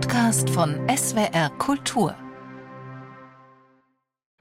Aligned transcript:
Podcast 0.00 0.48
von 0.50 0.76
SWR 0.88 1.50
Kultur. 1.58 2.14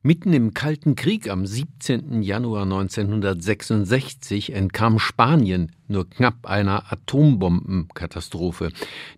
Mitten 0.04 0.32
im 0.32 0.54
Kalten 0.54 0.96
Krieg 0.96 1.28
am 1.32 1.48
17. 1.48 2.22
Januar 2.22 2.62
1966 2.62 4.54
entkam 4.54 5.00
Spanien 5.00 5.72
nur 5.88 6.10
knapp 6.10 6.46
einer 6.46 6.92
Atombombenkatastrophe. 6.92 8.72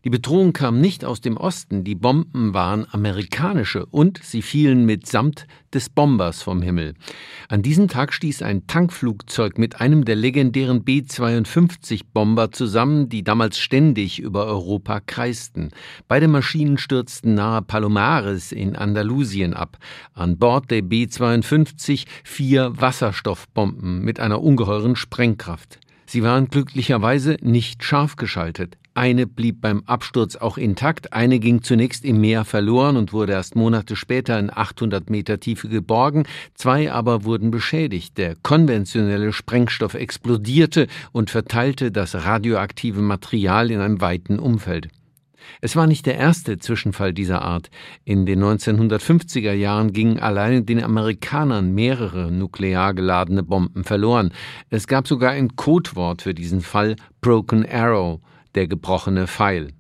Die 0.04 0.10
Bedrohung 0.10 0.54
kam 0.54 0.80
nicht 0.82 1.05
aus 1.05 1.21
dem 1.21 1.38
Osten, 1.38 1.84
die 1.84 1.96
Bomben 1.96 2.54
waren 2.54 2.86
amerikanische 2.92 3.86
und 3.86 4.20
sie 4.23 4.42
fielen 4.42 4.86
mitsamt 4.86 5.47
des 5.74 5.89
Bombers 5.89 6.42
vom 6.42 6.61
Himmel. 6.61 6.96
An 7.47 7.61
diesem 7.61 7.88
Tag 7.88 8.14
stieß 8.14 8.42
ein 8.42 8.68
Tankflugzeug 8.68 9.57
mit 9.57 9.82
einem 9.82 10.05
der 10.05 10.16
legendären 10.16 10.84
B-52-Bomber 10.84 12.52
zusammen, 12.52 13.10
die 13.10 13.24
damals 13.24 13.57
ständig 13.60 14.20
über 14.20 14.46
Europa 14.46 15.00
kreisten. 15.00 15.70
Beide 16.07 16.28
Maschinen 16.28 16.78
stürzten 16.78 17.36
nahe 17.36 17.61
Palomares 17.61 18.51
in 18.51 18.75
Andalusien 18.75 19.54
ab. 19.54 19.78
An 20.14 20.38
Bord 20.38 20.71
der 20.71 20.82
B-52 20.82 22.06
vier 22.24 22.79
Wasserstoffbomben 22.79 24.04
mit 24.04 24.20
einer 24.20 24.42
ungeheuren 24.42 24.96
Sprengkraft. 24.96 25.79
Sie 26.11 26.23
waren 26.23 26.47
glücklicherweise 26.47 27.37
nicht 27.41 27.83
scharf 27.83 28.15
geschaltet. 28.15 28.79
Eine 28.95 29.27
blieb 29.27 29.61
beim 29.61 29.83
Absturz 29.86 30.35
auch 30.35 30.57
intakt, 30.57 31.13
eine 31.13 31.37
ging 31.37 31.61
zunächst 31.61 32.03
im 32.03 32.19
Meer 32.19 32.45
verloren 32.45 32.97
und 32.97 33.13
wurde 33.13 33.33
erst 33.33 33.55
Monate 33.55 33.95
später 33.95 34.39
in 34.39 34.49
800 34.49 35.11
Meter 35.11 35.39
Tiefe 35.39 35.69
geborgen, 35.69 36.23
zwei 36.55 36.91
aber 36.91 37.25
wurden 37.25 37.52
beschädigt. 37.52 38.17
Der 38.17 38.35
konventionelle 38.41 39.33
Sprengstoff 39.33 39.94
explodierte 39.94 40.88
und 41.11 41.30
verteilte 41.30 41.91
das 41.91 42.16
radioaktive 42.16 43.02
Material 43.02 43.69
in 43.69 43.80
einem 43.80 44.02
weiten 44.02 44.39
Umfeld. 44.39 44.89
Es 45.61 45.75
war 45.75 45.88
nicht 45.88 46.05
der 46.05 46.16
erste 46.16 46.58
Zwischenfall 46.58 47.13
dieser 47.13 47.41
Art. 47.41 47.69
In 48.05 48.25
den 48.25 48.44
1950er 48.44 49.53
Jahren 49.53 49.94
gingen 49.94 50.19
allein 50.19 50.66
den 50.66 50.83
Amerikanern 50.83 51.73
mehrere 51.73 52.31
nuklear 52.31 52.94
geladene 52.94 53.44
Bomben 53.44 53.83
verloren. 53.83 54.31
Es 54.69 54.88
gab 54.88 55.08
sogar 55.08 55.31
ein 55.31 55.55
Codewort 55.55 56.22
für 56.22 56.33
diesen 56.33 56.61
Fall 56.61 56.95
Broken 57.22 57.66
Arrow, 57.69 58.22
der 58.55 58.67
gebrochene 58.67 59.28
Pfeil. 59.28 59.73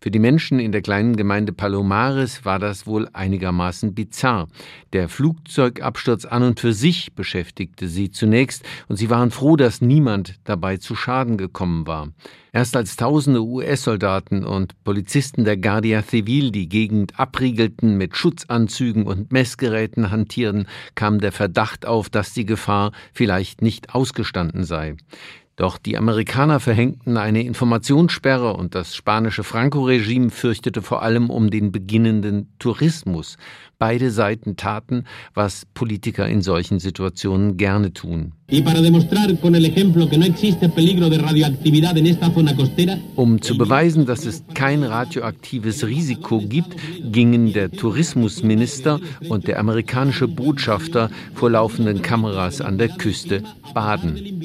Für 0.00 0.10
die 0.10 0.18
Menschen 0.18 0.58
in 0.58 0.72
der 0.72 0.82
kleinen 0.82 1.16
Gemeinde 1.16 1.52
Palomares 1.52 2.44
war 2.44 2.58
das 2.58 2.86
wohl 2.86 3.08
einigermaßen 3.12 3.94
bizarr. 3.94 4.48
Der 4.92 5.08
Flugzeugabsturz 5.08 6.24
an 6.24 6.42
und 6.42 6.60
für 6.60 6.72
sich 6.72 7.14
beschäftigte 7.14 7.88
sie 7.88 8.10
zunächst, 8.10 8.64
und 8.88 8.96
sie 8.96 9.10
waren 9.10 9.30
froh, 9.30 9.56
dass 9.56 9.80
niemand 9.80 10.38
dabei 10.44 10.76
zu 10.76 10.94
Schaden 10.94 11.36
gekommen 11.36 11.86
war. 11.86 12.08
Erst 12.52 12.74
als 12.76 12.96
tausende 12.96 13.42
US-Soldaten 13.42 14.44
und 14.44 14.82
Polizisten 14.82 15.44
der 15.44 15.56
Guardia 15.56 16.02
Civil 16.02 16.50
die 16.50 16.68
Gegend 16.68 17.18
abriegelten, 17.18 17.96
mit 17.96 18.16
Schutzanzügen 18.16 19.04
und 19.04 19.30
Messgeräten 19.32 20.10
hantierten, 20.10 20.66
kam 20.96 21.20
der 21.20 21.30
Verdacht 21.30 21.86
auf, 21.86 22.10
dass 22.10 22.32
die 22.32 22.46
Gefahr 22.46 22.90
vielleicht 23.12 23.62
nicht 23.62 23.94
ausgestanden 23.94 24.64
sei. 24.64 24.96
Doch 25.60 25.76
die 25.76 25.98
Amerikaner 25.98 26.58
verhängten 26.58 27.18
eine 27.18 27.42
Informationssperre 27.42 28.54
und 28.54 28.74
das 28.74 28.96
spanische 28.96 29.44
Franco-Regime 29.44 30.30
fürchtete 30.30 30.80
vor 30.80 31.02
allem 31.02 31.28
um 31.28 31.50
den 31.50 31.70
beginnenden 31.70 32.48
Tourismus. 32.58 33.36
Beide 33.78 34.10
Seiten 34.10 34.56
taten, 34.56 35.04
was 35.34 35.66
Politiker 35.74 36.26
in 36.26 36.40
solchen 36.40 36.78
Situationen 36.78 37.58
gerne 37.58 37.92
tun. 37.92 38.32
Um 43.16 43.42
zu 43.42 43.58
beweisen, 43.58 44.06
dass 44.06 44.24
es 44.24 44.44
kein 44.54 44.82
radioaktives 44.82 45.86
Risiko 45.86 46.40
gibt, 46.40 46.74
gingen 47.04 47.52
der 47.52 47.70
Tourismusminister 47.70 48.98
und 49.28 49.46
der 49.46 49.58
amerikanische 49.58 50.26
Botschafter 50.26 51.10
vor 51.34 51.50
laufenden 51.50 52.00
Kameras 52.00 52.62
an 52.62 52.78
der 52.78 52.88
Küste 52.88 53.42
baden. 53.74 54.40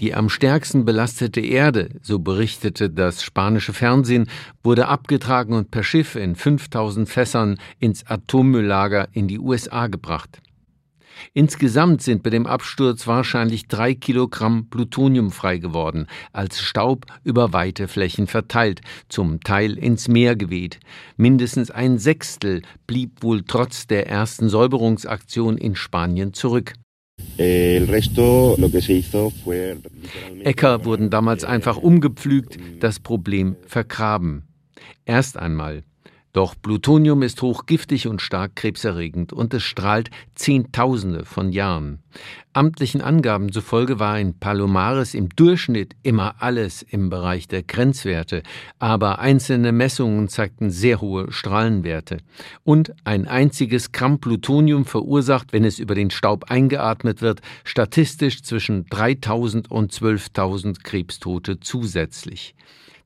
Die 0.00 0.14
am 0.14 0.30
stärksten 0.30 0.86
belastete 0.86 1.40
Erde, 1.40 1.90
so 2.00 2.20
berichtete 2.20 2.88
das 2.88 3.22
spanische 3.22 3.74
Fernsehen, 3.74 4.30
wurde 4.62 4.88
abgetragen 4.88 5.52
und 5.52 5.70
per 5.70 5.82
Schiff 5.82 6.16
in 6.16 6.36
5000 6.36 7.06
Fässern 7.06 7.58
ins 7.78 8.06
Atommülllager 8.06 9.08
in 9.12 9.28
die 9.28 9.38
USA 9.38 9.88
gebracht. 9.88 10.40
Insgesamt 11.34 12.00
sind 12.00 12.22
bei 12.22 12.30
dem 12.30 12.46
Absturz 12.46 13.06
wahrscheinlich 13.06 13.68
drei 13.68 13.94
Kilogramm 13.94 14.70
Plutonium 14.70 15.30
frei 15.32 15.58
geworden, 15.58 16.06
als 16.32 16.60
Staub 16.60 17.04
über 17.22 17.52
weite 17.52 17.88
Flächen 17.88 18.26
verteilt, 18.26 18.80
zum 19.10 19.40
Teil 19.40 19.76
ins 19.76 20.08
Meer 20.08 20.34
geweht. 20.34 20.80
Mindestens 21.18 21.70
ein 21.70 21.98
Sechstel 21.98 22.62
blieb 22.86 23.22
wohl 23.22 23.42
trotz 23.42 23.86
der 23.86 24.08
ersten 24.08 24.48
Säuberungsaktion 24.48 25.58
in 25.58 25.76
Spanien 25.76 26.32
zurück. 26.32 26.72
Äcker 30.44 30.84
wurden 30.84 31.10
damals 31.10 31.44
einfach 31.44 31.76
umgepflügt, 31.76 32.58
das 32.80 33.00
Problem 33.00 33.56
vergraben. 33.66 34.44
Erst 35.04 35.38
einmal 35.38 35.82
doch 36.32 36.54
Plutonium 36.60 37.22
ist 37.22 37.42
hochgiftig 37.42 38.06
und 38.06 38.22
stark 38.22 38.54
krebserregend 38.54 39.32
und 39.32 39.52
es 39.52 39.64
strahlt 39.64 40.10
Zehntausende 40.36 41.24
von 41.24 41.50
Jahren. 41.50 41.98
Amtlichen 42.52 43.00
Angaben 43.00 43.50
zufolge 43.50 43.98
war 43.98 44.18
in 44.18 44.38
Palomares 44.38 45.14
im 45.14 45.28
Durchschnitt 45.30 45.96
immer 46.04 46.36
alles 46.38 46.82
im 46.82 47.10
Bereich 47.10 47.48
der 47.48 47.64
Grenzwerte, 47.64 48.44
aber 48.78 49.18
einzelne 49.18 49.72
Messungen 49.72 50.28
zeigten 50.28 50.70
sehr 50.70 51.00
hohe 51.00 51.32
Strahlenwerte. 51.32 52.18
Und 52.62 52.94
ein 53.02 53.26
einziges 53.26 53.90
Gramm 53.90 54.20
Plutonium 54.20 54.84
verursacht, 54.84 55.52
wenn 55.52 55.64
es 55.64 55.80
über 55.80 55.96
den 55.96 56.10
Staub 56.10 56.44
eingeatmet 56.48 57.22
wird, 57.22 57.40
statistisch 57.64 58.42
zwischen 58.42 58.86
3000 58.86 59.68
und 59.68 59.92
12.000 59.92 60.82
Krebstote 60.84 61.58
zusätzlich. 61.58 62.54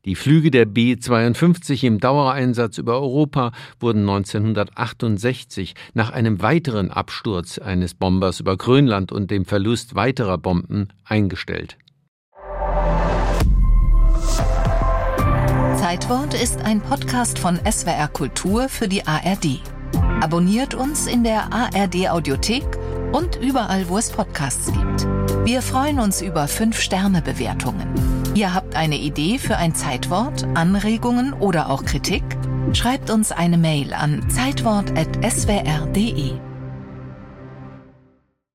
Die 0.05 0.17
Flüge 0.17 0.51
der 0.51 0.67
B-52 0.67 1.83
im 1.85 1.99
Dauereinsatz 1.99 2.77
über 2.77 3.01
Europa 3.01 3.53
wurden 3.81 4.01
1968 4.01 5.75
nach 5.95 6.11
einem 6.11 6.43
weiteren 6.43 6.91
Absturz 6.91 7.59
eines 7.59 7.95
Bombers 7.95 8.41
über 8.41 8.59
Grönland 8.59 9.13
und 9.13 9.31
dem 9.31 9.47
Verlust 9.47 9.95
weiterer 9.95 10.37
Bomben 10.37 10.89
eingestellt. 11.05 11.79
Zeitwort 15.79 16.35
ist 16.35 16.61
ein 16.61 16.83
Podcast 16.83 17.39
von 17.39 17.59
SWR 17.71 18.09
Kultur 18.09 18.69
für 18.69 18.89
die 18.89 19.07
ARD. 19.07 19.63
Abonniert 20.21 20.75
uns 20.75 21.07
in 21.07 21.25
der 21.25 21.51
ARD 21.53 22.11
Audiothek 22.11 22.65
und 23.13 23.37
überall, 23.37 23.89
wo 23.89 23.97
es 23.97 24.11
Podcasts 24.11 24.71
gibt. 24.71 25.07
Wir 25.45 25.63
freuen 25.63 25.99
uns 25.99 26.21
über 26.21 26.45
5-Sterne-Bewertungen. 26.45 28.14
Ihr 28.35 28.53
habt 28.53 28.75
eine 28.75 28.97
Idee 28.97 29.39
für 29.39 29.57
ein 29.57 29.77
Zeitwort, 29.77 30.45
Anregungen 30.55 31.35
oder 31.35 31.71
auch 31.71 31.85
Kritik? 31.85 32.25
Schreibt 32.73 33.11
uns 33.11 33.31
eine 33.31 33.59
Mail 33.59 33.95
an 33.95 34.29
zeitwort.swr.de. 34.29 36.54